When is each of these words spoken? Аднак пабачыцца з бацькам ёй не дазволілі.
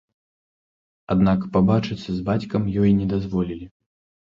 Аднак 1.17 1.39
пабачыцца 1.59 2.09
з 2.23 2.29
бацькам 2.33 2.63
ёй 2.81 2.89
не 3.05 3.15
дазволілі. 3.17 3.75